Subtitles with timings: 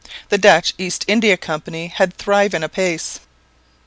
[0.29, 3.19] The Dutch East India Company had thriven apace.